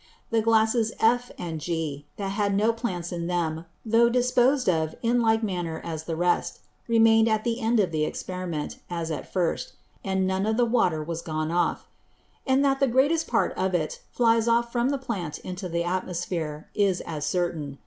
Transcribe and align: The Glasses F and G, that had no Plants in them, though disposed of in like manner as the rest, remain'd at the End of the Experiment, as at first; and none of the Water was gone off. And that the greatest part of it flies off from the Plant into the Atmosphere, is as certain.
The 0.31 0.41
Glasses 0.41 0.91
F 0.99 1.29
and 1.37 1.61
G, 1.61 2.07
that 2.17 2.29
had 2.29 2.55
no 2.55 2.73
Plants 2.73 3.11
in 3.11 3.27
them, 3.27 3.65
though 3.85 4.09
disposed 4.09 4.67
of 4.67 4.95
in 5.03 5.21
like 5.21 5.43
manner 5.43 5.79
as 5.85 6.05
the 6.05 6.15
rest, 6.15 6.61
remain'd 6.87 7.27
at 7.29 7.43
the 7.43 7.59
End 7.61 7.79
of 7.79 7.91
the 7.91 8.03
Experiment, 8.03 8.79
as 8.89 9.11
at 9.11 9.31
first; 9.31 9.73
and 10.03 10.25
none 10.25 10.47
of 10.47 10.57
the 10.57 10.65
Water 10.65 11.03
was 11.03 11.21
gone 11.21 11.51
off. 11.51 11.87
And 12.47 12.65
that 12.65 12.79
the 12.79 12.87
greatest 12.87 13.27
part 13.27 13.53
of 13.53 13.75
it 13.75 14.01
flies 14.09 14.47
off 14.47 14.71
from 14.71 14.89
the 14.89 14.97
Plant 14.97 15.37
into 15.37 15.69
the 15.69 15.83
Atmosphere, 15.83 16.67
is 16.73 17.01
as 17.01 17.23
certain. 17.23 17.77